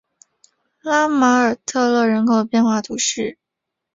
[0.81, 3.37] 拉马尔特勒人口变化图示